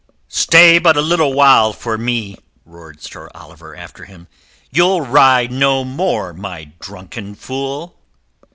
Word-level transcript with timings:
"Stay 0.29 0.79
but 0.79 0.97
a 0.97 0.99
little 1.01 1.31
while 1.31 1.71
for 1.73 1.95
me," 1.95 2.35
roared 2.65 3.03
Sir 3.03 3.29
Oliver 3.35 3.75
after 3.75 4.05
him. 4.05 4.27
"You'll 4.71 5.01
ride 5.01 5.51
no 5.51 5.83
more, 5.83 6.33
my 6.33 6.71
drunken 6.79 7.35
fool!" 7.35 7.95